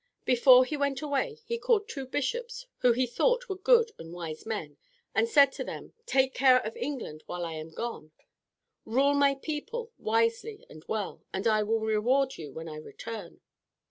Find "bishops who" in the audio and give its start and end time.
2.07-2.91